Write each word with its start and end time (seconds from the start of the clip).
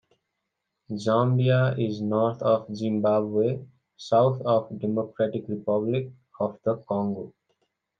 Zambia 0.93 1.77
is 1.77 2.01
north 2.01 2.41
of 2.41 2.75
Zimbabwe, 2.75 3.63
South 3.97 4.41
of 4.41 4.79
Democratic 4.79 5.47
Republic 5.47 6.09
of 6.39 6.57
the 6.63 6.77
Congo. 6.89 7.35